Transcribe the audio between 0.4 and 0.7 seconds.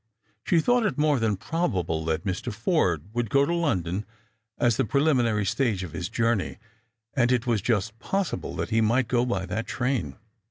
She